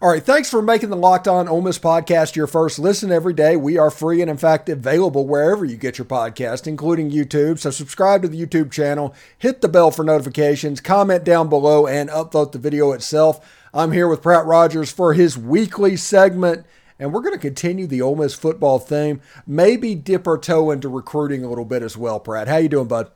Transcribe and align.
All 0.00 0.08
right, 0.08 0.22
thanks 0.22 0.48
for 0.48 0.62
making 0.62 0.90
the 0.90 0.96
Locked 0.96 1.26
On 1.26 1.48
Ole 1.48 1.62
Miss 1.62 1.78
podcast 1.78 2.36
your 2.36 2.46
first 2.46 2.78
listen 2.78 3.10
every 3.10 3.32
day. 3.32 3.56
We 3.56 3.76
are 3.76 3.90
free 3.90 4.20
and, 4.20 4.30
in 4.30 4.36
fact, 4.36 4.68
available 4.68 5.26
wherever 5.26 5.64
you 5.64 5.76
get 5.76 5.98
your 5.98 6.04
podcast, 6.04 6.68
including 6.68 7.10
YouTube. 7.10 7.58
So, 7.58 7.70
subscribe 7.70 8.22
to 8.22 8.28
the 8.28 8.40
YouTube 8.40 8.70
channel, 8.70 9.14
hit 9.36 9.62
the 9.62 9.68
bell 9.68 9.90
for 9.90 10.04
notifications, 10.04 10.80
comment 10.80 11.24
down 11.24 11.48
below, 11.48 11.88
and 11.88 12.08
upvote 12.08 12.52
the 12.52 12.58
video 12.58 12.92
itself. 12.92 13.44
I'm 13.74 13.90
here 13.90 14.06
with 14.06 14.22
Pratt 14.22 14.46
Rogers 14.46 14.92
for 14.92 15.12
his 15.12 15.36
weekly 15.36 15.96
segment, 15.96 16.66
and 17.00 17.12
we're 17.12 17.22
going 17.22 17.34
to 17.34 17.38
continue 17.38 17.88
the 17.88 18.02
Ole 18.02 18.16
Miss 18.16 18.34
football 18.34 18.78
theme. 18.78 19.20
Maybe 19.44 19.96
dip 19.96 20.28
our 20.28 20.38
toe 20.38 20.70
into 20.70 20.88
recruiting 20.88 21.42
a 21.42 21.48
little 21.48 21.64
bit 21.64 21.82
as 21.82 21.96
well. 21.96 22.20
Pratt, 22.20 22.46
how 22.46 22.58
you 22.58 22.68
doing, 22.68 22.86
bud? 22.86 23.10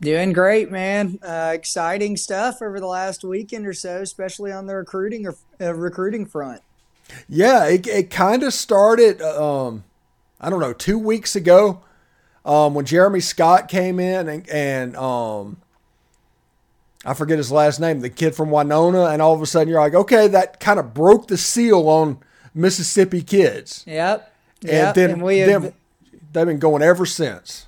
Doing 0.00 0.32
great, 0.32 0.70
man. 0.70 1.18
Uh, 1.22 1.52
exciting 1.54 2.16
stuff 2.16 2.60
over 2.60 2.78
the 2.80 2.86
last 2.86 3.24
weekend 3.24 3.66
or 3.66 3.72
so, 3.72 4.02
especially 4.02 4.52
on 4.52 4.66
the 4.66 4.76
recruiting 4.76 5.26
or 5.26 5.36
uh, 5.60 5.74
recruiting 5.74 6.26
front. 6.26 6.60
Yeah, 7.28 7.66
it, 7.66 7.86
it 7.86 8.10
kind 8.10 8.42
of 8.42 8.52
started. 8.52 9.22
Um, 9.22 9.84
I 10.40 10.50
don't 10.50 10.60
know, 10.60 10.74
two 10.74 10.98
weeks 10.98 11.34
ago, 11.34 11.80
um, 12.44 12.74
when 12.74 12.84
Jeremy 12.84 13.20
Scott 13.20 13.68
came 13.68 13.98
in 13.98 14.28
and, 14.28 14.48
and 14.50 14.96
um, 14.96 15.56
I 17.04 17.14
forget 17.14 17.38
his 17.38 17.50
last 17.50 17.80
name, 17.80 18.00
the 18.00 18.10
kid 18.10 18.34
from 18.34 18.50
Winona, 18.50 19.06
and 19.06 19.22
all 19.22 19.34
of 19.34 19.40
a 19.40 19.46
sudden 19.46 19.68
you're 19.68 19.80
like, 19.80 19.94
okay, 19.94 20.28
that 20.28 20.60
kind 20.60 20.78
of 20.78 20.92
broke 20.92 21.28
the 21.28 21.38
seal 21.38 21.88
on 21.88 22.18
Mississippi 22.54 23.22
kids. 23.22 23.82
Yep. 23.86 24.32
And 24.68 24.94
then 24.94 25.10
and 25.10 25.22
we 25.22 25.38
have, 25.38 25.74
they've 26.32 26.46
been 26.46 26.58
going 26.58 26.82
ever 26.82 27.06
since. 27.06 27.66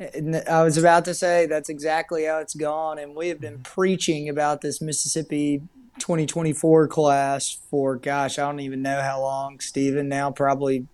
I 0.00 0.62
was 0.62 0.78
about 0.78 1.04
to 1.06 1.14
say 1.14 1.46
that's 1.46 1.68
exactly 1.68 2.24
how 2.24 2.38
it's 2.38 2.54
gone, 2.54 2.98
and 2.98 3.16
we 3.16 3.28
have 3.28 3.40
been 3.40 3.58
preaching 3.60 4.28
about 4.28 4.60
this 4.60 4.80
Mississippi 4.80 5.62
2024 5.98 6.86
class 6.86 7.58
for 7.68 7.96
gosh, 7.96 8.38
I 8.38 8.42
don't 8.42 8.60
even 8.60 8.80
know 8.82 9.00
how 9.02 9.20
long, 9.20 9.58
Steven. 9.58 10.08
Now 10.08 10.30
probably 10.30 10.86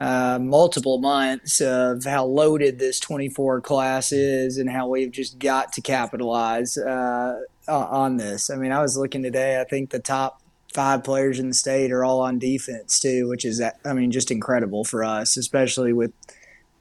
uh, 0.00 0.40
multiple 0.40 0.98
months 0.98 1.60
of 1.60 2.04
how 2.04 2.24
loaded 2.24 2.80
this 2.80 2.98
24 2.98 3.60
class 3.60 4.10
is, 4.10 4.58
and 4.58 4.68
how 4.68 4.88
we've 4.88 5.12
just 5.12 5.38
got 5.38 5.72
to 5.74 5.80
capitalize 5.80 6.76
uh, 6.76 7.38
on 7.68 8.16
this. 8.16 8.50
I 8.50 8.56
mean, 8.56 8.72
I 8.72 8.82
was 8.82 8.96
looking 8.96 9.22
today. 9.22 9.60
I 9.60 9.64
think 9.64 9.90
the 9.90 10.00
top 10.00 10.42
five 10.74 11.04
players 11.04 11.38
in 11.38 11.48
the 11.48 11.54
state 11.54 11.92
are 11.92 12.04
all 12.04 12.20
on 12.20 12.40
defense 12.40 12.98
too, 12.98 13.28
which 13.28 13.44
is 13.44 13.62
I 13.62 13.92
mean 13.92 14.10
just 14.10 14.32
incredible 14.32 14.82
for 14.82 15.04
us, 15.04 15.36
especially 15.36 15.92
with 15.92 16.12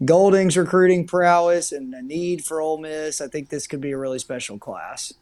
Golding's 0.03 0.57
recruiting 0.57 1.07
prowess 1.07 1.71
and 1.71 1.93
a 1.93 2.01
need 2.01 2.43
for 2.43 2.59
Ole 2.59 2.77
Miss. 2.77 3.21
I 3.21 3.27
think 3.27 3.49
this 3.49 3.67
could 3.67 3.81
be 3.81 3.91
a 3.91 3.97
really 3.97 4.19
special 4.19 4.57
class. 4.57 5.13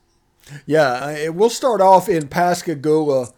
Yeah, 0.66 1.30
we'll 1.30 1.50
start 1.50 1.80
off 1.80 2.10
in 2.10 2.28
Pascagoula 2.28 3.32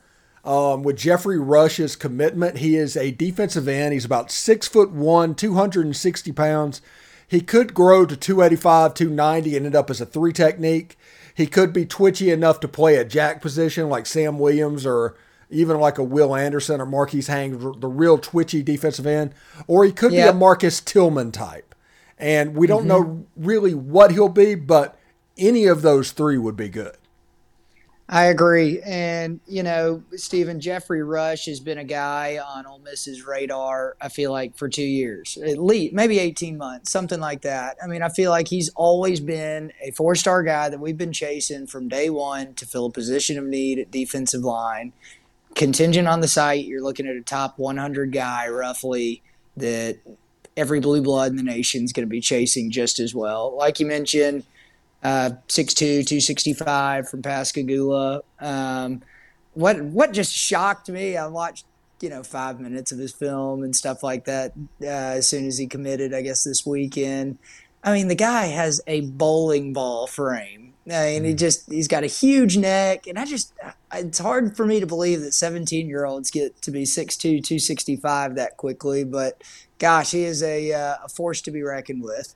um, 0.44 0.83
with 0.83 0.97
Jeffery 0.97 1.38
Rush's 1.38 1.95
commitment. 1.95 2.59
He 2.59 2.75
is 2.75 2.95
a 2.95 3.11
defensive 3.11 3.67
end. 3.67 3.94
He's 3.94 4.05
about 4.05 4.31
six 4.31 4.67
foot 4.67 4.92
one, 4.92 5.36
260 5.36 6.31
pounds. 6.31 6.81
He 7.27 7.42
could 7.42 7.73
grow 7.73 8.05
to 8.05 8.16
285, 8.16 8.94
290, 8.94 9.58
and 9.58 9.66
end 9.66 9.75
up 9.75 9.89
as 9.89 9.99
a 9.99 10.05
three 10.05 10.31
technique. 10.31 10.97
He 11.33 11.47
could 11.47 11.73
be 11.73 11.86
twitchy 11.86 12.31
enough 12.31 12.59
to 12.61 12.67
play 12.67 12.95
a 12.95 13.03
jack 13.03 13.42
position 13.42 13.89
like 13.89 14.05
Sam 14.05 14.39
Williams 14.39 14.86
or 14.86 15.16
even 15.49 15.79
like 15.79 15.97
a 15.97 16.03
Will 16.03 16.35
Anderson 16.35 16.81
or 16.81 16.85
Marquis 16.85 17.23
Haynes, 17.23 17.61
the 17.79 17.88
real 17.88 18.17
twitchy 18.17 18.63
defensive 18.63 19.05
end, 19.05 19.33
or 19.67 19.85
he 19.85 19.91
could 19.91 20.11
yep. 20.11 20.25
be 20.25 20.29
a 20.29 20.33
Marcus 20.33 20.81
Tillman 20.81 21.31
type. 21.31 21.75
And 22.17 22.55
we 22.55 22.67
don't 22.67 22.87
mm-hmm. 22.87 22.87
know 22.87 23.25
really 23.35 23.73
what 23.73 24.11
he'll 24.11 24.29
be, 24.29 24.55
but 24.55 24.97
any 25.37 25.65
of 25.65 25.81
those 25.81 26.11
three 26.11 26.37
would 26.37 26.55
be 26.55 26.69
good. 26.69 26.95
I 28.07 28.25
agree. 28.25 28.81
And, 28.85 29.39
you 29.47 29.63
know, 29.63 30.03
Steven 30.15 30.59
Jeffery 30.59 31.02
Rush 31.02 31.45
has 31.47 31.59
been 31.59 31.80
a 31.80 31.83
guy 31.83 32.37
on 32.37 32.67
Ole 32.67 32.77
Miss's 32.80 33.25
radar, 33.25 33.97
I 33.99 34.09
feel 34.09 34.31
like, 34.31 34.55
for 34.55 34.69
two 34.69 34.83
years, 34.83 35.39
at 35.43 35.57
least, 35.57 35.91
maybe 35.93 36.19
18 36.19 36.55
months, 36.55 36.91
something 36.91 37.19
like 37.19 37.41
that. 37.41 37.77
I 37.83 37.87
mean, 37.87 38.03
I 38.03 38.09
feel 38.09 38.30
like 38.30 38.47
he's 38.47 38.70
always 38.75 39.20
been 39.20 39.73
a 39.81 39.89
four 39.89 40.14
star 40.14 40.43
guy 40.43 40.70
that 40.70 40.80
we've 40.80 40.97
been 40.97 41.14
chasing 41.14 41.65
from 41.65 41.87
day 41.87 42.11
one 42.11 42.53
to 42.55 42.67
fill 42.67 42.86
a 42.86 42.91
position 42.91 43.39
of 43.39 43.45
need 43.45 43.80
at 43.80 43.89
defensive 43.89 44.41
line 44.41 44.93
contingent 45.55 46.08
on 46.08 46.20
the 46.20 46.27
site, 46.27 46.66
you're 46.66 46.83
looking 46.83 47.08
at 47.08 47.16
a 47.16 47.21
top 47.21 47.58
100 47.58 48.11
guy 48.11 48.48
roughly 48.48 49.23
that 49.58 49.98
every 50.58 50.80
blue 50.80 51.02
blood 51.02 51.32
in 51.32 51.38
the 51.38 51.43
nation 51.43 51.83
is 51.83 51.93
going 51.93 52.05
to 52.05 52.10
be 52.10 52.21
chasing 52.21 52.70
just 52.70 52.99
as 52.99 53.16
well. 53.16 53.55
Like 53.58 53.80
you 53.80 53.86
mentioned, 53.86 54.44
uh, 55.04 55.32
6'2", 55.48 55.76
265 55.77 57.10
from 57.10 57.21
Pascagoula. 57.21 58.21
Um, 58.39 59.02
what 59.54 59.82
what 59.82 60.11
just 60.11 60.33
shocked 60.33 60.89
me, 60.89 61.15
I 61.15 61.27
watched 61.27 61.65
you 62.02 62.10
know 62.10 62.23
five 62.23 62.60
minutes 62.60 62.92
of 62.92 62.99
his 62.99 63.14
film 63.14 63.64
and 63.64 63.73
stuff 63.73 64.04
like 64.04 64.26
that 64.26 64.52
uh, 64.82 64.86
as 64.86 65.27
soon 65.27 65.48
as 65.48 65.58
he 65.58 65.67
committed, 65.67 66.14
I 66.14 66.21
guess 66.21 66.44
this 66.44 66.65
weekend. 66.65 67.38
I 67.85 67.93
mean, 67.93 68.07
the 68.07 68.15
guy 68.15 68.47
has 68.47 68.81
a 68.87 69.01
bowling 69.01 69.71
ball 69.71 70.07
frame. 70.07 70.73
I 70.87 71.13
mean, 71.13 71.23
he 71.23 71.33
mm. 71.33 71.37
just 71.37 71.71
he's 71.71 71.87
got 71.87 72.03
a 72.03 72.07
huge 72.07 72.57
neck, 72.57 73.07
and 73.07 73.17
I 73.17 73.25
just 73.25 73.53
it's 73.93 74.17
hard 74.19 74.57
for 74.57 74.65
me 74.65 74.79
to 74.79 74.87
believe 74.87 75.21
that 75.21 75.33
17 75.33 75.87
year 75.87 76.05
olds 76.05 76.31
get 76.31 76.61
to 76.63 76.71
be 76.71 76.83
6'2", 76.83 77.19
265 77.19 78.35
that 78.35 78.57
quickly. 78.57 79.03
But 79.03 79.41
gosh, 79.79 80.11
he 80.11 80.23
is 80.23 80.43
a, 80.43 80.73
uh, 80.73 80.95
a 81.05 81.09
force 81.09 81.41
to 81.41 81.51
be 81.51 81.61
reckoned 81.63 82.03
with. 82.03 82.35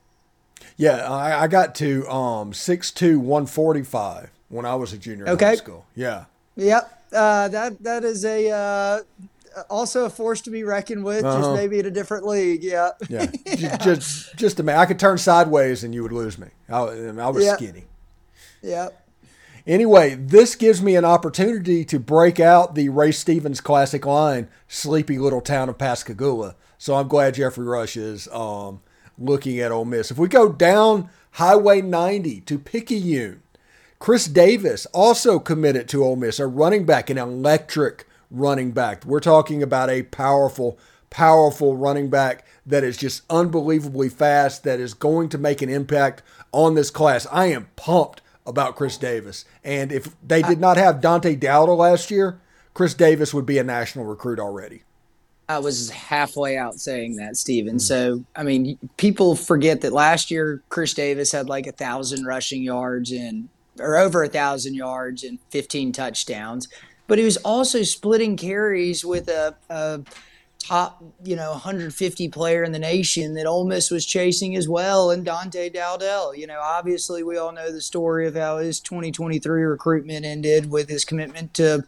Yeah, 0.76 1.10
I, 1.10 1.42
I 1.42 1.46
got 1.48 1.74
to 1.76 2.08
um 2.08 2.52
6'2", 2.52 3.18
145 3.18 4.30
when 4.48 4.66
I 4.66 4.74
was 4.76 4.92
a 4.92 4.98
junior 4.98 5.28
okay. 5.28 5.44
in 5.46 5.50
high 5.50 5.56
school. 5.56 5.86
Yeah. 5.94 6.24
Yep. 6.56 7.04
Uh, 7.12 7.48
that 7.48 7.82
that 7.82 8.04
is 8.04 8.24
a 8.24 8.50
uh, 8.50 9.28
also 9.68 10.04
a 10.04 10.10
force 10.10 10.40
to 10.42 10.50
be 10.50 10.64
reckoned 10.64 11.04
with, 11.04 11.24
uh-huh. 11.24 11.38
just 11.38 11.54
maybe 11.54 11.78
in 11.78 11.86
a 11.86 11.90
different 11.90 12.26
league. 12.26 12.62
Yeah. 12.62 12.90
Yeah. 13.08 13.30
yeah. 13.46 13.76
Just 13.76 14.36
just 14.36 14.60
a 14.60 14.62
minute. 14.62 14.78
I 14.78 14.86
could 14.86 14.98
turn 14.98 15.18
sideways 15.18 15.84
and 15.84 15.94
you 15.94 16.02
would 16.02 16.12
lose 16.12 16.38
me. 16.38 16.48
I, 16.68 16.78
I 16.78 17.28
was 17.28 17.44
yep. 17.44 17.58
skinny. 17.58 17.84
Yep. 18.62 18.96
Anyway, 19.66 20.14
this 20.14 20.56
gives 20.56 20.82
me 20.82 20.96
an 20.96 21.04
opportunity 21.04 21.84
to 21.84 21.98
break 21.98 22.40
out 22.40 22.74
the 22.74 22.88
Ray 22.88 23.12
Stevens 23.12 23.60
classic 23.60 24.06
line, 24.06 24.48
"Sleepy 24.68 25.18
Little 25.18 25.40
Town 25.40 25.68
of 25.68 25.78
Pascagoula." 25.78 26.56
So 26.78 26.94
I'm 26.94 27.08
glad 27.08 27.34
Jeffery 27.34 27.66
Rush 27.66 27.96
is 27.96 28.26
um, 28.28 28.80
looking 29.18 29.60
at 29.60 29.70
Ole 29.70 29.84
Miss. 29.84 30.10
If 30.10 30.16
we 30.16 30.28
go 30.28 30.50
down 30.50 31.10
Highway 31.32 31.82
90 31.82 32.40
to 32.40 32.58
Picayune, 32.58 33.42
Chris 33.98 34.26
Davis 34.26 34.86
also 34.86 35.38
committed 35.38 35.88
to 35.88 36.02
Ole 36.02 36.16
Miss, 36.16 36.40
a 36.40 36.46
running 36.46 36.86
back, 36.86 37.10
an 37.10 37.18
electric 37.18 38.06
running 38.30 38.72
back. 38.72 39.04
We're 39.04 39.20
talking 39.20 39.62
about 39.62 39.90
a 39.90 40.02
powerful, 40.04 40.78
powerful 41.10 41.76
running 41.76 42.10
back 42.10 42.46
that 42.66 42.84
is 42.84 42.96
just 42.96 43.22
unbelievably 43.30 44.10
fast, 44.10 44.64
that 44.64 44.80
is 44.80 44.94
going 44.94 45.28
to 45.30 45.38
make 45.38 45.62
an 45.62 45.68
impact 45.68 46.22
on 46.52 46.74
this 46.74 46.90
class. 46.90 47.26
I 47.30 47.46
am 47.46 47.68
pumped 47.76 48.22
about 48.46 48.76
Chris 48.76 48.96
Davis. 48.96 49.44
And 49.64 49.92
if 49.92 50.14
they 50.26 50.42
did 50.42 50.60
not 50.60 50.76
have 50.76 51.00
Dante 51.00 51.36
Dowdell 51.36 51.76
last 51.76 52.10
year, 52.10 52.40
Chris 52.74 52.94
Davis 52.94 53.34
would 53.34 53.46
be 53.46 53.58
a 53.58 53.64
national 53.64 54.04
recruit 54.04 54.38
already. 54.38 54.82
I 55.48 55.58
was 55.58 55.90
halfway 55.90 56.56
out 56.56 56.78
saying 56.78 57.16
that, 57.16 57.36
Steven. 57.36 57.74
Mm-hmm. 57.74 57.78
So, 57.78 58.24
I 58.36 58.44
mean, 58.44 58.78
people 58.96 59.34
forget 59.34 59.80
that 59.80 59.92
last 59.92 60.30
year 60.30 60.62
Chris 60.68 60.94
Davis 60.94 61.32
had 61.32 61.48
like 61.48 61.66
a 61.66 61.72
thousand 61.72 62.24
rushing 62.24 62.62
yards 62.62 63.10
and 63.10 63.48
or 63.80 63.96
over 63.96 64.22
a 64.22 64.28
thousand 64.28 64.74
yards 64.74 65.24
and 65.24 65.38
15 65.50 65.92
touchdowns, 65.92 66.68
but 67.10 67.18
he 67.18 67.24
was 67.24 67.38
also 67.38 67.82
splitting 67.82 68.36
carries 68.36 69.04
with 69.04 69.28
a, 69.28 69.52
a 69.68 70.00
top, 70.60 71.02
you 71.24 71.34
know, 71.34 71.50
150 71.50 72.28
player 72.28 72.62
in 72.62 72.70
the 72.70 72.78
nation 72.78 73.34
that 73.34 73.46
Ole 73.46 73.66
Miss 73.66 73.90
was 73.90 74.06
chasing 74.06 74.54
as 74.54 74.68
well, 74.68 75.10
and 75.10 75.24
Dante 75.24 75.70
Dowdell. 75.70 76.36
You 76.36 76.46
know, 76.46 76.60
obviously 76.62 77.24
we 77.24 77.36
all 77.36 77.50
know 77.50 77.72
the 77.72 77.80
story 77.80 78.28
of 78.28 78.36
how 78.36 78.58
his 78.58 78.78
2023 78.78 79.62
recruitment 79.62 80.24
ended 80.24 80.70
with 80.70 80.88
his 80.88 81.04
commitment 81.04 81.52
to 81.54 81.84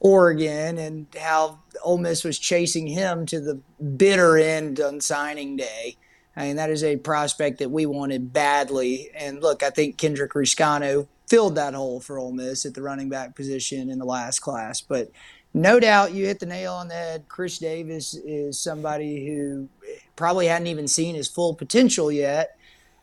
Oregon 0.00 0.78
and 0.78 1.08
how 1.20 1.58
Ole 1.82 1.98
Miss 1.98 2.24
was 2.24 2.38
chasing 2.38 2.86
him 2.86 3.26
to 3.26 3.40
the 3.40 3.60
bitter 3.84 4.38
end 4.38 4.80
on 4.80 5.02
signing 5.02 5.58
day. 5.58 5.98
I 6.34 6.46
mean, 6.46 6.56
that 6.56 6.70
is 6.70 6.82
a 6.82 6.96
prospect 6.96 7.58
that 7.58 7.70
we 7.70 7.84
wanted 7.84 8.32
badly. 8.32 9.10
And 9.14 9.42
look, 9.42 9.62
I 9.62 9.68
think 9.68 9.98
Kedrick 9.98 10.28
Reescano 10.28 11.06
filled 11.26 11.54
that 11.56 11.74
hole 11.74 12.00
for 12.00 12.18
Ole 12.18 12.32
Miss 12.32 12.66
at 12.66 12.74
the 12.74 12.82
running 12.82 13.08
back 13.08 13.34
position 13.34 13.90
in 13.90 13.98
the 13.98 14.04
last 14.04 14.40
class. 14.40 14.80
But 14.80 15.10
no 15.54 15.78
doubt 15.78 16.12
you 16.12 16.26
hit 16.26 16.40
the 16.40 16.46
nail 16.46 16.74
on 16.74 16.88
the 16.88 16.94
head. 16.94 17.24
Chris 17.28 17.58
Davis 17.58 18.14
is 18.14 18.58
somebody 18.58 19.26
who 19.26 19.68
probably 20.16 20.48
hadn't 20.48 20.66
even 20.66 20.88
seen 20.88 21.14
his 21.14 21.28
full 21.28 21.54
potential 21.54 22.10
yet. 22.10 22.58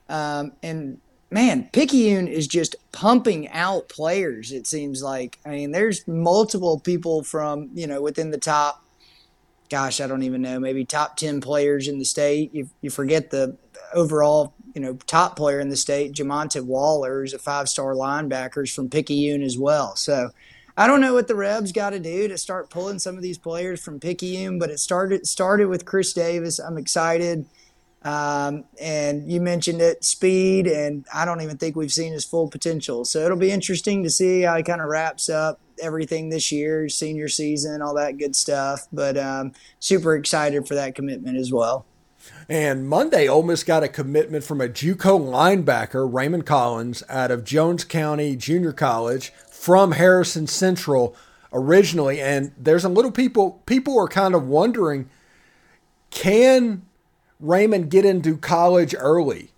Um, 0.09 0.51
and 0.61 0.99
man, 1.31 1.69
Picayune 1.71 2.27
is 2.27 2.47
just 2.47 2.75
pumping 2.91 3.47
out 3.49 3.87
players, 3.87 4.51
it 4.51 4.67
seems 4.67 5.01
like. 5.01 5.39
I 5.45 5.49
mean, 5.49 5.71
there's 5.71 6.05
multiple 6.07 6.79
people 6.79 7.23
from, 7.23 7.69
you 7.73 7.87
know, 7.87 8.01
within 8.01 8.31
the 8.31 8.37
top, 8.37 8.85
gosh, 9.69 10.01
I 10.01 10.07
don't 10.07 10.23
even 10.23 10.41
know, 10.41 10.59
maybe 10.59 10.83
top 10.83 11.15
10 11.15 11.39
players 11.39 11.87
in 11.87 11.97
the 11.97 12.05
state. 12.05 12.53
You, 12.53 12.69
you 12.81 12.89
forget 12.89 13.31
the 13.31 13.55
overall, 13.93 14.53
you 14.73 14.81
know, 14.81 14.93
top 15.07 15.35
player 15.35 15.59
in 15.59 15.69
the 15.69 15.75
state, 15.75 16.13
Jamonta 16.13 16.63
Waller, 16.63 17.23
is 17.23 17.33
a 17.33 17.39
five 17.39 17.69
star 17.69 17.93
linebacker 17.93 18.71
from 18.73 18.89
Picayune 18.89 19.43
as 19.43 19.57
well. 19.57 19.95
So, 19.95 20.31
I 20.77 20.87
don't 20.87 21.01
know 21.01 21.13
what 21.13 21.27
the 21.27 21.35
Rebs 21.35 21.71
got 21.71 21.91
to 21.91 21.99
do 21.99 22.27
to 22.27 22.37
start 22.37 22.69
pulling 22.69 22.99
some 22.99 23.15
of 23.15 23.21
these 23.21 23.37
players 23.37 23.83
from 23.83 23.99
Picayune, 23.99 24.57
but 24.57 24.69
it 24.69 24.79
started 24.79 25.27
started 25.27 25.67
with 25.67 25.85
Chris 25.85 26.13
Davis. 26.13 26.59
I'm 26.59 26.77
excited. 26.77 27.45
Um, 28.03 28.63
and 28.81 29.31
you 29.31 29.41
mentioned 29.41 29.79
it, 29.79 30.03
speed, 30.03 30.65
and 30.65 31.05
I 31.13 31.23
don't 31.23 31.41
even 31.41 31.57
think 31.57 31.75
we've 31.75 31.91
seen 31.91 32.13
his 32.13 32.25
full 32.25 32.49
potential. 32.49 33.05
So 33.05 33.19
it'll 33.19 33.37
be 33.37 33.51
interesting 33.51 34.01
to 34.03 34.09
see 34.09 34.41
how 34.41 34.57
he 34.57 34.63
kind 34.63 34.81
of 34.81 34.87
wraps 34.87 35.29
up 35.29 35.59
everything 35.79 36.29
this 36.29 36.51
year, 36.51 36.89
senior 36.89 37.27
season, 37.27 37.81
all 37.81 37.93
that 37.95 38.17
good 38.17 38.35
stuff. 38.35 38.87
But 38.91 39.17
um, 39.17 39.51
super 39.79 40.15
excited 40.15 40.67
for 40.67 40.73
that 40.75 40.95
commitment 40.95 41.37
as 41.37 41.53
well. 41.53 41.85
And 42.49 42.87
Monday, 42.87 43.27
Ole 43.27 43.43
Miss 43.43 43.63
got 43.63 43.83
a 43.83 43.87
commitment 43.87 44.43
from 44.43 44.59
a 44.59 44.67
JUCO 44.67 45.19
linebacker, 45.19 46.11
Raymond 46.11 46.45
Collins, 46.45 47.03
out 47.07 47.31
of 47.31 47.43
Jones 47.43 47.83
County 47.83 48.35
Junior 48.35 48.73
College 48.73 49.31
from 49.49 49.93
Harrison 49.93 50.47
Central 50.47 51.15
originally. 51.53 52.19
And 52.19 52.51
there's 52.57 52.85
a 52.85 52.89
little 52.89 53.11
people 53.11 53.61
people 53.65 53.97
are 53.99 54.07
kind 54.07 54.35
of 54.35 54.47
wondering, 54.47 55.09
can 56.09 56.83
Raymond 57.39 57.89
get 57.89 58.05
into 58.05 58.37
college 58.37 58.95
early? 58.97 59.51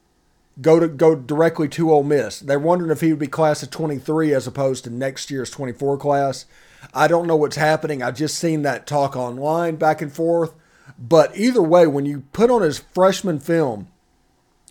Go 0.61 0.79
to 0.79 0.87
go 0.87 1.15
directly 1.15 1.67
to 1.69 1.91
Ole 1.91 2.03
Miss. 2.03 2.39
They're 2.39 2.59
wondering 2.59 2.91
if 2.91 3.01
he 3.01 3.09
would 3.09 3.19
be 3.19 3.27
class 3.27 3.63
of 3.63 3.71
23 3.71 4.33
as 4.33 4.45
opposed 4.45 4.83
to 4.83 4.89
next 4.91 5.31
year's 5.31 5.49
24 5.49 5.97
class. 5.97 6.45
I 6.93 7.07
don't 7.07 7.27
know 7.27 7.35
what's 7.35 7.55
happening. 7.55 8.03
I've 8.03 8.17
just 8.17 8.37
seen 8.37 8.61
that 8.63 8.85
talk 8.85 9.15
online 9.15 9.77
back 9.77 10.01
and 10.01 10.13
forth. 10.13 10.53
But 10.97 11.35
either 11.37 11.61
way, 11.61 11.87
when 11.87 12.05
you 12.05 12.23
put 12.33 12.49
on 12.49 12.61
his 12.61 12.79
freshman 12.79 13.39
film 13.39 13.87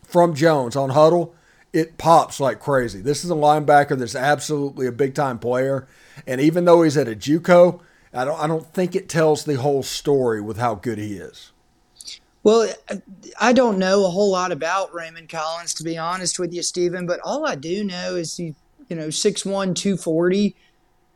from 0.04 0.34
Jones 0.34 0.76
on 0.76 0.90
Hudl, 0.90 1.32
it 1.72 1.98
pops 1.98 2.38
like 2.38 2.60
crazy. 2.60 3.00
This 3.00 3.24
is 3.24 3.30
a 3.30 3.34
linebacker 3.34 3.98
that's 3.98 4.14
absolutely 4.14 4.86
a 4.86 4.92
big 4.92 5.14
time 5.14 5.38
player, 5.38 5.88
and 6.26 6.40
even 6.40 6.64
though 6.64 6.82
he's 6.82 6.96
at 6.96 7.08
a 7.08 7.16
JUCO, 7.16 7.80
I 8.12 8.24
don't 8.24 8.38
I 8.38 8.46
don't 8.46 8.66
think 8.74 8.94
it 8.94 9.08
tells 9.08 9.44
the 9.44 9.54
whole 9.54 9.82
story 9.82 10.40
with 10.40 10.58
how 10.58 10.74
good 10.74 10.98
he 10.98 11.14
is. 11.14 11.52
Well, 12.42 12.72
I 13.40 13.52
don't 13.52 13.78
know 13.78 14.04
a 14.04 14.10
whole 14.10 14.30
lot 14.30 14.52
about 14.52 14.92
Raymond 14.92 15.28
Collins 15.28 15.74
to 15.74 15.84
be 15.84 15.96
honest 15.96 16.38
with 16.38 16.52
you, 16.52 16.62
Steven. 16.62 17.06
But 17.06 17.20
all 17.24 17.46
I 17.46 17.54
do 17.54 17.84
know 17.84 18.16
is 18.16 18.36
he, 18.36 18.54
you 18.88 18.96
know, 18.96 19.08
6'1", 19.08 19.74
240. 19.74 20.56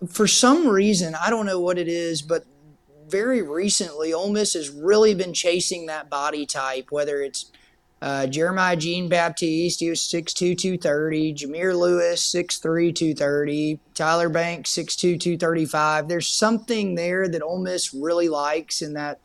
For 0.09 0.27
some 0.27 0.69
reason, 0.69 1.15
I 1.15 1.31
don't 1.31 1.47
know 1.47 1.61
what 1.61 1.79
it 1.79 1.89
is, 1.89 2.23
but 2.23 2.45
very 3.09 3.43
recently, 3.43 4.13
Ole 4.13 4.31
Miss 4.31 4.55
has 4.55 4.71
really 4.71 5.15
been 5.15 5.33
chasing 5.33 5.87
that 5.87 6.11
body 6.11 6.47
type, 6.47 6.91
whether 6.91 7.21
it's 7.21 7.51
uh, 8.03 8.27
Jeremiah 8.27 8.77
Jean 8.77 9.09
Baptiste, 9.09 9.81
he 9.81 9.89
was 9.89 10.01
6'2", 10.01 10.57
230. 10.57 11.35
Jameer 11.35 11.79
Lewis, 11.79 12.31
6'3", 12.33 12.95
230. 12.95 13.81
Tyler 13.95 14.29
Banks, 14.29 14.71
6'2", 14.71 15.19
235. 15.19 16.09
There's 16.09 16.29
something 16.29 16.95
there 16.95 17.27
that 17.29 17.43
Ole 17.43 17.59
Miss 17.59 17.95
really 17.95 18.29
likes 18.29 18.83
in 18.83 18.93
that 18.95 19.21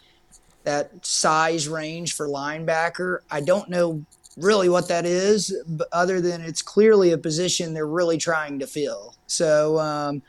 that 0.63 1.03
size 1.03 1.67
range 1.67 2.13
for 2.13 2.27
linebacker. 2.27 3.19
I 3.31 3.41
don't 3.41 3.67
know 3.67 4.05
really 4.37 4.69
what 4.69 4.87
that 4.89 5.05
is, 5.05 5.55
other 5.91 6.21
than 6.21 6.41
it's 6.41 6.61
clearly 6.61 7.11
a 7.11 7.17
position 7.17 7.73
they're 7.73 7.87
really 7.87 8.19
trying 8.19 8.59
to 8.59 8.67
fill. 8.67 9.15
So, 9.25 9.79
um, 9.79 10.21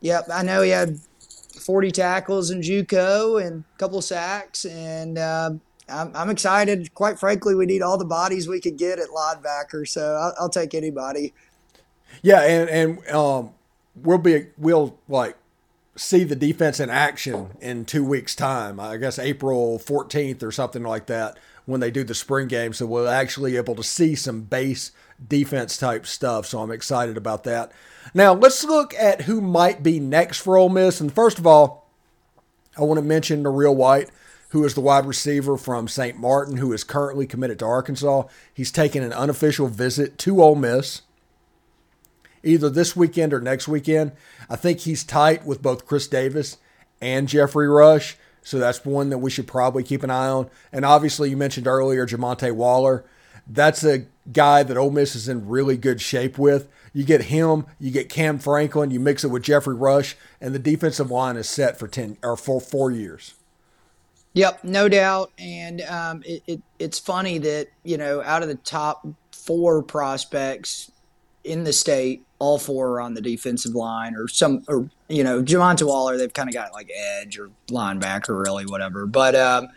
yep, 0.00 0.26
I 0.32 0.42
know 0.42 0.60
he 0.60 0.70
had 0.70 0.98
40 1.60 1.90
tackles 1.90 2.50
in 2.50 2.60
JUCO 2.60 3.44
and 3.44 3.64
a 3.74 3.78
couple 3.78 4.00
sacks, 4.02 4.64
and 4.64 5.18
uh, 5.18 5.50
I'm, 5.88 6.10
I'm, 6.14 6.30
excited. 6.30 6.94
Quite 6.94 7.18
frankly, 7.18 7.54
we 7.54 7.66
need 7.66 7.82
all 7.82 7.98
the 7.98 8.04
bodies 8.04 8.48
we 8.48 8.60
could 8.60 8.76
get 8.76 8.98
at 8.98 9.08
linebacker, 9.08 9.86
so 9.86 10.14
I'll, 10.14 10.34
I'll 10.40 10.48
take 10.48 10.74
anybody. 10.74 11.32
Yeah, 12.22 12.42
and 12.42 12.70
and 12.70 13.08
um, 13.14 13.50
we'll 13.94 14.18
be 14.18 14.46
we'll 14.58 14.98
like 15.08 15.36
see 15.96 16.24
the 16.24 16.36
defense 16.36 16.80
in 16.80 16.90
action 16.90 17.50
in 17.60 17.84
two 17.84 18.04
weeks' 18.04 18.34
time. 18.34 18.80
I 18.80 18.96
guess 18.96 19.18
April 19.18 19.78
14th 19.78 20.42
or 20.42 20.52
something 20.52 20.82
like 20.82 21.06
that 21.06 21.38
when 21.66 21.80
they 21.80 21.90
do 21.90 22.04
the 22.04 22.14
spring 22.14 22.48
game. 22.48 22.72
So 22.72 22.86
we'll 22.86 23.08
actually 23.08 23.56
able 23.56 23.74
to 23.76 23.82
see 23.82 24.14
some 24.14 24.42
base 24.42 24.92
defense 25.28 25.76
type 25.76 26.06
stuff. 26.06 26.46
So 26.46 26.60
I'm 26.60 26.70
excited 26.70 27.16
about 27.16 27.44
that. 27.44 27.72
Now 28.14 28.32
let's 28.32 28.64
look 28.64 28.94
at 28.94 29.22
who 29.22 29.40
might 29.40 29.82
be 29.82 30.00
next 30.00 30.38
for 30.38 30.56
Ole 30.56 30.68
Miss. 30.68 31.00
And 31.00 31.12
first 31.12 31.38
of 31.38 31.46
all, 31.46 31.88
I 32.78 32.82
want 32.82 32.98
to 32.98 33.04
mention 33.04 33.42
the 33.42 33.50
real 33.50 33.74
White 33.74 34.10
who 34.50 34.64
is 34.64 34.74
the 34.74 34.80
wide 34.80 35.06
receiver 35.06 35.56
from 35.56 35.86
St. 35.86 36.18
Martin, 36.18 36.56
who 36.56 36.72
is 36.72 36.82
currently 36.82 37.24
committed 37.26 37.60
to 37.60 37.64
Arkansas. 37.64 38.24
He's 38.52 38.72
taking 38.72 39.02
an 39.02 39.12
unofficial 39.12 39.68
visit 39.68 40.18
to 40.18 40.42
Ole 40.42 40.56
Miss 40.56 41.02
either 42.42 42.70
this 42.70 42.96
weekend 42.96 43.32
or 43.32 43.40
next 43.40 43.68
weekend. 43.68 44.12
I 44.48 44.56
think 44.56 44.80
he's 44.80 45.04
tight 45.04 45.44
with 45.44 45.62
both 45.62 45.86
Chris 45.86 46.08
Davis 46.08 46.58
and 47.00 47.28
Jeffery 47.28 47.68
Rush. 47.68 48.16
So 48.42 48.58
that's 48.58 48.84
one 48.84 49.10
that 49.10 49.18
we 49.18 49.30
should 49.30 49.46
probably 49.46 49.82
keep 49.82 50.02
an 50.02 50.10
eye 50.10 50.28
on. 50.28 50.50
And 50.72 50.84
obviously, 50.84 51.30
you 51.30 51.36
mentioned 51.36 51.66
earlier 51.66 52.06
Jamonta 52.06 52.52
Waller. 52.52 53.04
That's 53.46 53.84
a 53.84 54.06
guy 54.32 54.62
that 54.62 54.76
Ole 54.76 54.90
Miss 54.90 55.14
is 55.14 55.28
in 55.28 55.48
really 55.48 55.76
good 55.76 56.00
shape 56.00 56.38
with. 56.38 56.68
You 56.92 57.04
get 57.04 57.24
him, 57.24 57.66
you 57.78 57.90
get 57.90 58.08
Cam 58.08 58.38
Franklin, 58.38 58.90
you 58.90 58.98
mix 58.98 59.22
it 59.24 59.28
with 59.28 59.44
Jeffery 59.44 59.76
Rush, 59.76 60.16
and 60.40 60.54
the 60.54 60.58
defensive 60.58 61.10
line 61.10 61.36
is 61.36 61.48
set 61.48 61.78
for 61.78 61.86
ten 61.86 62.16
or 62.22 62.36
for 62.36 62.60
four 62.60 62.90
years. 62.90 63.34
Yep, 64.32 64.64
no 64.64 64.88
doubt. 64.88 65.32
And 65.38 65.80
um, 65.82 66.22
it, 66.24 66.42
it, 66.46 66.62
it's 66.78 66.98
funny 66.98 67.38
that 67.38 67.68
you 67.84 67.96
know 67.96 68.22
out 68.22 68.42
of 68.42 68.48
the 68.48 68.56
top 68.56 69.06
four 69.32 69.82
prospects 69.82 70.90
in 71.44 71.64
the 71.64 71.72
state, 71.72 72.22
all 72.38 72.58
four 72.58 72.90
are 72.90 73.00
on 73.00 73.14
the 73.14 73.20
defensive 73.20 73.74
line 73.74 74.14
or 74.14 74.28
some, 74.28 74.62
or, 74.68 74.88
you 75.08 75.24
know, 75.24 75.42
Jamonta 75.42 75.86
Waller, 75.86 76.16
they've 76.16 76.32
kind 76.32 76.48
of 76.48 76.54
got 76.54 76.72
like 76.72 76.90
edge 76.94 77.38
or 77.38 77.50
linebacker, 77.68 78.38
really, 78.40 78.66
whatever. 78.66 79.06
But, 79.06 79.34
um, 79.34 79.68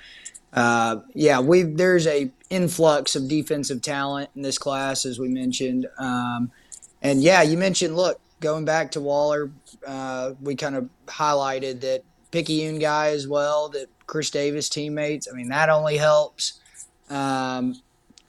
uh, 0.53 0.97
yeah, 1.13 1.39
we 1.39 1.63
there's 1.63 2.07
a 2.07 2.31
influx 2.49 3.15
of 3.15 3.27
defensive 3.27 3.81
talent 3.81 4.29
in 4.35 4.43
this 4.43 4.57
class, 4.57 5.05
as 5.05 5.19
we 5.19 5.27
mentioned. 5.27 5.87
Um, 5.97 6.51
and 7.01 7.21
yeah, 7.21 7.41
you 7.41 7.57
mentioned, 7.57 7.95
look, 7.95 8.21
going 8.39 8.63
back 8.63 8.91
to 8.91 9.01
Waller, 9.01 9.51
uh, 9.85 10.33
we 10.41 10.55
kind 10.55 10.75
of 10.75 10.89
highlighted 11.07 11.81
that 11.81 12.03
Picayune 12.31 12.79
guy 12.79 13.09
as 13.09 13.27
well, 13.27 13.69
that 13.69 13.87
Chris 14.05 14.29
Davis 14.29 14.69
teammates. 14.69 15.27
I 15.31 15.35
mean, 15.35 15.49
that 15.49 15.69
only 15.69 15.97
helps. 15.97 16.59
Um, 17.09 17.81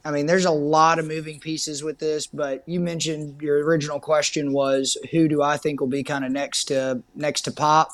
I 0.05 0.11
mean, 0.11 0.27
there's 0.27 0.45
a 0.45 0.51
lot 0.51 0.99
of 0.99 1.07
moving 1.07 1.41
pieces 1.41 1.83
with 1.83 1.99
this, 1.99 2.27
but 2.27 2.63
you 2.67 2.79
mentioned 2.79 3.41
your 3.41 3.65
original 3.65 3.99
question 3.99 4.53
was 4.53 4.99
who 5.11 5.29
do 5.29 5.43
I 5.43 5.57
think 5.57 5.81
will 5.81 5.89
be 5.89 6.03
kind 6.03 6.25
of 6.25 6.33
next 6.33 6.65
to 6.67 7.03
next 7.15 7.43
to 7.43 7.53
Pop. 7.53 7.91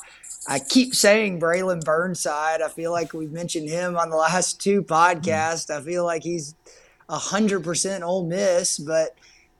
I 0.47 0.59
keep 0.59 0.95
saying 0.95 1.39
Braylon 1.39 1.83
Burnside. 1.83 2.61
I 2.61 2.69
feel 2.69 2.91
like 2.91 3.13
we've 3.13 3.31
mentioned 3.31 3.69
him 3.69 3.95
on 3.95 4.09
the 4.09 4.15
last 4.15 4.59
two 4.59 4.83
podcasts. 4.83 5.69
I 5.69 5.81
feel 5.81 6.03
like 6.03 6.23
he's 6.23 6.55
hundred 7.09 7.63
percent 7.63 8.03
Ole 8.03 8.25
Miss, 8.25 8.79
but 8.79 9.15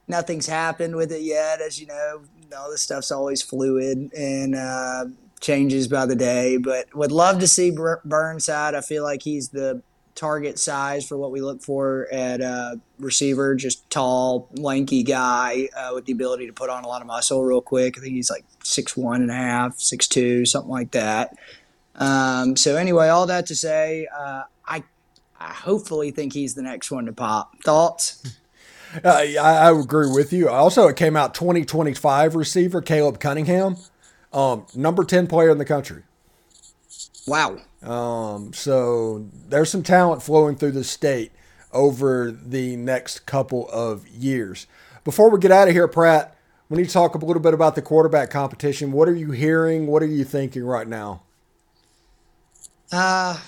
nothing's 0.07 0.47
happened 0.47 0.95
with 0.95 1.11
it 1.11 1.21
yet. 1.21 1.61
As 1.61 1.79
you 1.79 1.87
know, 1.87 2.21
all 2.57 2.71
this 2.71 2.81
stuff's 2.81 3.11
always 3.11 3.41
fluid 3.41 4.11
and 4.13 4.55
uh, 4.55 5.05
changes 5.39 5.87
by 5.87 6.05
the 6.05 6.15
day. 6.15 6.57
But 6.57 6.93
would 6.95 7.11
love 7.11 7.39
to 7.39 7.47
see 7.47 7.71
Burnside. 8.05 8.73
I 8.75 8.81
feel 8.81 9.03
like 9.03 9.21
he's 9.21 9.49
the 9.49 9.83
target 10.15 10.59
size 10.59 11.07
for 11.07 11.17
what 11.17 11.31
we 11.31 11.41
look 11.41 11.61
for 11.61 12.07
at 12.11 12.41
a 12.41 12.79
receiver. 12.99 13.55
Just 13.55 13.89
tall, 13.89 14.49
lanky 14.53 15.03
guy 15.03 15.69
uh, 15.75 15.91
with 15.93 16.05
the 16.05 16.13
ability 16.13 16.47
to 16.47 16.53
put 16.53 16.69
on 16.69 16.83
a 16.83 16.87
lot 16.87 17.01
of 17.01 17.07
muscle 17.07 17.43
real 17.43 17.61
quick. 17.61 17.97
I 17.97 18.01
think 18.01 18.13
he's 18.13 18.29
like 18.29 18.45
six 18.63 18.95
one 18.95 19.21
and 19.21 19.31
a 19.31 19.35
half, 19.35 19.79
six 19.79 20.07
two, 20.07 20.45
something 20.45 20.71
like 20.71 20.91
that. 20.91 21.35
Um, 21.95 22.55
so 22.55 22.75
anyway, 22.77 23.09
all 23.09 23.27
that 23.27 23.47
to 23.47 23.55
say, 23.55 24.07
uh, 24.15 24.43
I 24.65 24.83
I 25.39 25.53
hopefully 25.53 26.11
think 26.11 26.33
he's 26.33 26.55
the 26.55 26.61
next 26.61 26.91
one 26.91 27.05
to 27.05 27.13
pop. 27.13 27.61
Thoughts? 27.63 28.37
Uh, 29.05 29.07
I, 29.07 29.37
I 29.37 29.71
agree 29.71 30.11
with 30.11 30.33
you. 30.33 30.49
Also, 30.49 30.89
it 30.89 30.97
came 30.97 31.15
out 31.15 31.33
2025 31.33 32.35
receiver 32.35 32.81
Caleb 32.81 33.21
Cunningham, 33.21 33.77
um, 34.33 34.65
number 34.75 35.05
10 35.05 35.27
player 35.27 35.49
in 35.49 35.59
the 35.59 35.63
country. 35.63 36.03
Wow. 37.27 37.57
Um, 37.83 38.53
so 38.53 39.27
there's 39.47 39.69
some 39.69 39.83
talent 39.83 40.23
flowing 40.23 40.55
through 40.55 40.71
the 40.71 40.83
state 40.83 41.31
over 41.71 42.31
the 42.31 42.75
next 42.75 43.25
couple 43.25 43.69
of 43.69 44.07
years. 44.07 44.67
Before 45.03 45.29
we 45.29 45.39
get 45.39 45.51
out 45.51 45.67
of 45.67 45.73
here, 45.73 45.87
Pratt, 45.87 46.35
we 46.69 46.77
need 46.77 46.87
to 46.87 46.93
talk 46.93 47.15
a 47.15 47.17
little 47.17 47.41
bit 47.41 47.53
about 47.53 47.75
the 47.75 47.81
quarterback 47.81 48.29
competition. 48.29 48.91
What 48.91 49.09
are 49.09 49.15
you 49.15 49.31
hearing? 49.31 49.87
What 49.87 50.03
are 50.03 50.07
you 50.07 50.23
thinking 50.23 50.63
right 50.63 50.87
now? 50.87 51.23
Uh, 52.91 53.39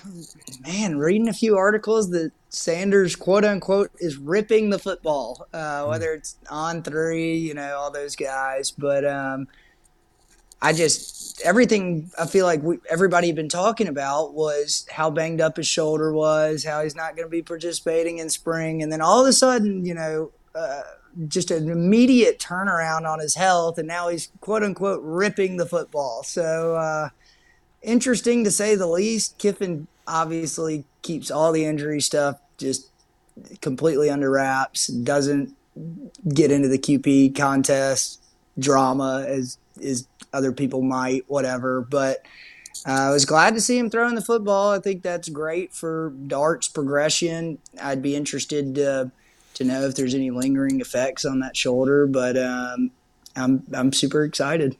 man, 0.61 0.97
reading 0.97 1.27
a 1.27 1.33
few 1.33 1.57
articles 1.57 2.09
that 2.11 2.31
Sanders, 2.49 3.15
quote 3.15 3.43
unquote, 3.43 3.91
is 3.99 4.17
ripping 4.17 4.69
the 4.69 4.79
football, 4.79 5.47
uh, 5.53 5.85
whether 5.85 6.13
it's 6.13 6.37
On3, 6.45 7.41
you 7.41 7.53
know, 7.53 7.75
all 7.75 7.91
those 7.91 8.15
guys. 8.15 8.71
But 8.71 9.05
um, 9.05 9.47
I 10.63 10.71
just 10.71 11.41
everything 11.43 12.09
I 12.17 12.25
feel 12.25 12.45
like 12.45 12.63
we, 12.63 12.77
everybody 12.89 13.27
had 13.27 13.35
been 13.35 13.49
talking 13.49 13.89
about 13.89 14.33
was 14.33 14.87
how 14.89 15.09
banged 15.09 15.41
up 15.41 15.57
his 15.57 15.67
shoulder 15.67 16.13
was, 16.13 16.63
how 16.63 16.81
he's 16.83 16.95
not 16.95 17.17
going 17.17 17.27
to 17.27 17.31
be 17.31 17.41
participating 17.41 18.19
in 18.19 18.29
spring, 18.29 18.81
and 18.81 18.91
then 18.91 19.01
all 19.01 19.21
of 19.21 19.27
a 19.27 19.33
sudden, 19.33 19.85
you 19.85 19.93
know, 19.93 20.31
uh, 20.55 20.83
just 21.27 21.51
an 21.51 21.69
immediate 21.69 22.39
turnaround 22.39 23.05
on 23.05 23.19
his 23.19 23.35
health, 23.35 23.77
and 23.77 23.87
now 23.87 24.07
he's 24.07 24.29
quote 24.39 24.63
unquote 24.63 25.01
ripping 25.03 25.57
the 25.57 25.65
football. 25.65 26.23
So 26.23 26.75
uh, 26.75 27.09
interesting 27.81 28.45
to 28.45 28.51
say 28.51 28.75
the 28.75 28.87
least. 28.87 29.37
Kiffin 29.37 29.87
obviously 30.07 30.85
keeps 31.01 31.29
all 31.29 31.51
the 31.51 31.65
injury 31.65 31.99
stuff 31.99 32.39
just 32.57 32.89
completely 33.59 34.09
under 34.09 34.31
wraps. 34.31 34.87
Doesn't 34.87 35.55
get 36.33 36.51
into 36.51 36.69
the 36.69 36.77
QB 36.77 37.35
contest 37.35 38.21
drama 38.57 39.25
as 39.27 39.57
as 39.83 40.07
other 40.33 40.51
people 40.51 40.81
might, 40.81 41.23
whatever. 41.27 41.81
But 41.81 42.25
uh, 42.85 42.91
I 42.91 43.09
was 43.11 43.25
glad 43.25 43.53
to 43.53 43.61
see 43.61 43.77
him 43.77 43.89
throwing 43.89 44.15
the 44.15 44.21
football. 44.21 44.71
I 44.71 44.79
think 44.79 45.03
that's 45.03 45.29
great 45.29 45.73
for 45.73 46.13
Dart's 46.27 46.67
progression. 46.67 47.59
I'd 47.81 48.01
be 48.01 48.15
interested 48.15 48.75
to 48.75 49.11
to 49.55 49.63
know 49.63 49.83
if 49.83 49.95
there's 49.95 50.15
any 50.15 50.31
lingering 50.31 50.81
effects 50.81 51.25
on 51.25 51.39
that 51.41 51.55
shoulder, 51.55 52.07
but 52.07 52.35
um, 52.37 52.91
I'm 53.35 53.63
I'm 53.73 53.93
super 53.93 54.23
excited. 54.23 54.77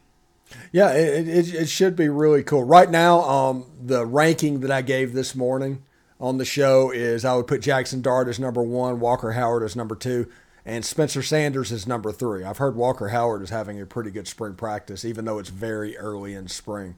Yeah, 0.71 0.91
it, 0.91 1.27
it, 1.27 1.53
it, 1.53 1.69
should 1.69 1.95
be 1.95 2.09
really 2.09 2.43
cool. 2.43 2.63
Right 2.63 2.89
now, 2.89 3.21
um, 3.21 3.65
the 3.81 4.05
ranking 4.05 4.59
that 4.59 4.69
I 4.69 4.83
gave 4.83 5.13
this 5.13 5.33
morning 5.33 5.83
on 6.19 6.37
the 6.37 6.45
show 6.45 6.91
is 6.91 7.25
I 7.25 7.35
would 7.35 7.47
put 7.47 7.61
Jackson 7.61 8.01
Dart 8.01 8.27
as 8.27 8.39
number 8.39 8.61
one, 8.61 8.99
Walker 8.99 9.31
Howard 9.31 9.63
as 9.63 9.75
number 9.75 9.95
two, 9.95 10.29
and 10.65 10.85
Spencer 10.85 11.21
Sanders 11.21 11.71
is 11.71 11.85
number 11.85 12.11
three. 12.11 12.43
I've 12.43 12.57
heard 12.57 12.75
Walker 12.75 13.09
Howard 13.09 13.41
is 13.41 13.49
having 13.49 13.81
a 13.81 13.85
pretty 13.85 14.11
good 14.11 14.27
spring 14.27 14.55
practice, 14.55 15.03
even 15.03 15.25
though 15.25 15.39
it's 15.39 15.49
very 15.49 15.97
early 15.97 16.33
in 16.33 16.47
spring 16.47 16.95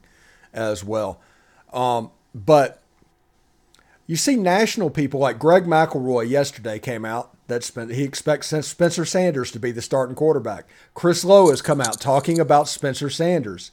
as 0.53 0.83
well. 0.83 1.19
Um, 1.73 2.11
but 2.33 2.81
you 4.07 4.15
see 4.15 4.35
national 4.35 4.91
people 4.91 5.19
like 5.19 5.39
Greg 5.39 5.65
McElroy 5.65 6.29
yesterday 6.29 6.77
came 6.77 7.05
out 7.05 7.35
that 7.47 7.71
he 7.91 8.03
expects 8.03 8.47
Spencer 8.47 9.05
Sanders 9.05 9.51
to 9.51 9.59
be 9.59 9.71
the 9.71 9.81
starting 9.81 10.15
quarterback. 10.15 10.67
Chris 10.93 11.23
Low 11.23 11.49
has 11.49 11.61
come 11.61 11.81
out 11.81 11.99
talking 11.99 12.39
about 12.39 12.67
Spencer 12.67 13.09
Sanders. 13.09 13.71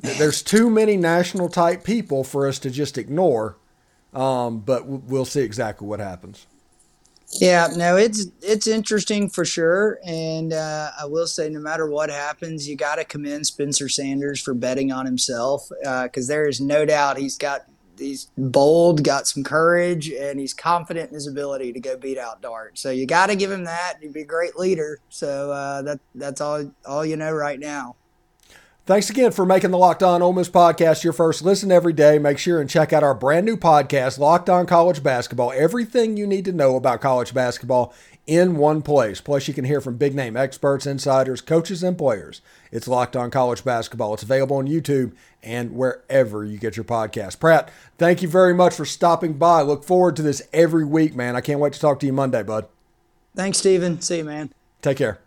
There's 0.00 0.42
too 0.42 0.70
many 0.70 0.96
national 0.96 1.48
type 1.48 1.84
people 1.84 2.24
for 2.24 2.48
us 2.48 2.58
to 2.60 2.70
just 2.70 2.96
ignore, 2.96 3.56
um, 4.14 4.60
but 4.60 4.86
we'll 4.86 5.24
see 5.24 5.42
exactly 5.42 5.86
what 5.86 6.00
happens. 6.00 6.46
Yeah, 7.32 7.68
no, 7.76 7.96
it's 7.96 8.26
it's 8.42 8.66
interesting 8.66 9.30
for 9.30 9.44
sure, 9.44 10.00
and 10.04 10.52
uh, 10.52 10.90
I 11.00 11.04
will 11.04 11.28
say, 11.28 11.48
no 11.48 11.60
matter 11.60 11.88
what 11.88 12.10
happens, 12.10 12.68
you 12.68 12.76
got 12.76 12.96
to 12.96 13.04
commend 13.04 13.46
Spencer 13.46 13.88
Sanders 13.88 14.40
for 14.40 14.52
betting 14.52 14.90
on 14.90 15.06
himself 15.06 15.68
because 15.80 16.28
uh, 16.28 16.32
there 16.32 16.48
is 16.48 16.60
no 16.60 16.84
doubt 16.84 17.18
he's 17.18 17.38
got 17.38 17.66
he's 17.96 18.30
bold, 18.36 19.04
got 19.04 19.28
some 19.28 19.44
courage, 19.44 20.10
and 20.10 20.40
he's 20.40 20.54
confident 20.54 21.10
in 21.10 21.14
his 21.14 21.28
ability 21.28 21.72
to 21.72 21.80
go 21.80 21.96
beat 21.96 22.18
out 22.18 22.42
Dart. 22.42 22.76
So 22.78 22.90
you 22.90 23.06
got 23.06 23.28
to 23.28 23.36
give 23.36 23.50
him 23.50 23.64
that. 23.64 23.98
He'd 24.00 24.12
be 24.12 24.22
a 24.22 24.26
great 24.26 24.56
leader. 24.56 24.98
So 25.08 25.52
uh, 25.52 25.82
that 25.82 26.00
that's 26.16 26.40
all 26.40 26.72
all 26.84 27.06
you 27.06 27.16
know 27.16 27.32
right 27.32 27.60
now. 27.60 27.94
Thanks 28.90 29.08
again 29.08 29.30
for 29.30 29.46
making 29.46 29.70
the 29.70 29.78
Locked 29.78 30.02
On 30.02 30.20
Ole 30.20 30.32
Miss 30.32 30.48
podcast 30.48 31.04
your 31.04 31.12
first 31.12 31.42
listen 31.42 31.70
every 31.70 31.92
day. 31.92 32.18
Make 32.18 32.38
sure 32.38 32.60
and 32.60 32.68
check 32.68 32.92
out 32.92 33.04
our 33.04 33.14
brand 33.14 33.46
new 33.46 33.56
podcast, 33.56 34.18
Locked 34.18 34.50
On 34.50 34.66
College 34.66 35.00
Basketball. 35.00 35.52
Everything 35.54 36.16
you 36.16 36.26
need 36.26 36.44
to 36.46 36.52
know 36.52 36.74
about 36.74 37.00
college 37.00 37.32
basketball 37.32 37.94
in 38.26 38.56
one 38.56 38.82
place. 38.82 39.20
Plus, 39.20 39.46
you 39.46 39.54
can 39.54 39.64
hear 39.64 39.80
from 39.80 39.96
big 39.96 40.12
name 40.12 40.36
experts, 40.36 40.86
insiders, 40.86 41.40
coaches, 41.40 41.84
and 41.84 41.96
players. 41.96 42.40
It's 42.72 42.88
Locked 42.88 43.14
On 43.14 43.30
College 43.30 43.62
Basketball. 43.62 44.14
It's 44.14 44.24
available 44.24 44.56
on 44.56 44.66
YouTube 44.66 45.12
and 45.40 45.76
wherever 45.76 46.44
you 46.44 46.58
get 46.58 46.76
your 46.76 46.82
podcast. 46.82 47.38
Pratt, 47.38 47.70
thank 47.96 48.22
you 48.22 48.28
very 48.28 48.54
much 48.54 48.74
for 48.74 48.84
stopping 48.84 49.34
by. 49.34 49.62
Look 49.62 49.84
forward 49.84 50.16
to 50.16 50.22
this 50.22 50.42
every 50.52 50.84
week, 50.84 51.14
man. 51.14 51.36
I 51.36 51.42
can't 51.42 51.60
wait 51.60 51.74
to 51.74 51.80
talk 51.80 52.00
to 52.00 52.06
you 52.06 52.12
Monday, 52.12 52.42
bud. 52.42 52.66
Thanks, 53.36 53.58
Steven. 53.58 54.00
See 54.00 54.16
you, 54.16 54.24
man. 54.24 54.52
Take 54.82 54.96
care. 54.96 55.20